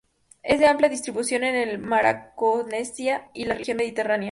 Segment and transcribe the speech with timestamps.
[0.41, 4.19] Es de amplia distribución en Macaronesia y la región mediterránea.